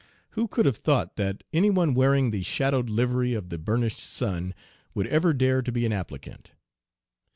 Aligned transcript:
Who 0.31 0.47
could 0.47 0.65
have 0.65 0.77
thought 0.77 1.15
that 1.17 1.43
any 1.53 1.69
one 1.69 1.93
wearing 1.93 2.31
the 2.31 2.41
'shadowed 2.41 2.89
livery 2.89 3.35
of 3.35 3.49
the 3.49 3.59
burnished 3.59 3.99
sun' 3.99 4.55
would 4.95 5.05
ever 5.05 5.31
dare 5.31 5.61
to 5.61 5.71
be 5.71 5.85
an 5.85 5.93
applicant? 5.93 6.53